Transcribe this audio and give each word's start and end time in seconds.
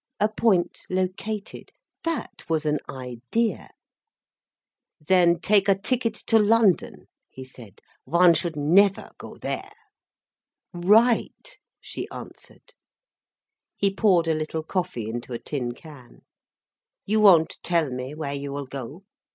A 0.19 0.29
point 0.29 0.81
located. 0.89 1.71
That 2.05 2.41
was 2.49 2.65
an 2.65 2.79
idea! 2.89 3.69
"Then 4.99 5.39
take 5.39 5.69
a 5.69 5.77
ticket 5.77 6.15
to 6.25 6.39
London," 6.39 7.05
he 7.29 7.45
said. 7.45 7.81
"One 8.05 8.33
should 8.33 8.55
never 8.55 9.11
go 9.19 9.37
there." 9.37 9.69
"Right," 10.73 11.55
she 11.79 12.07
answered. 12.11 12.73
He 13.75 13.93
poured 13.93 14.27
a 14.27 14.33
little 14.33 14.63
coffee 14.63 15.07
into 15.07 15.33
a 15.33 15.37
tin 15.39 15.73
can. 15.75 16.23
"You 17.05 17.19
won't 17.19 17.59
tell 17.61 17.91
me 17.91 18.15
where 18.15 18.33
you 18.33 18.51
will 18.51 18.65
go?" 18.65 19.03